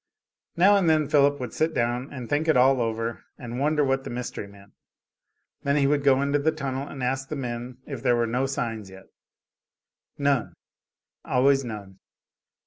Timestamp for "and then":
0.77-1.07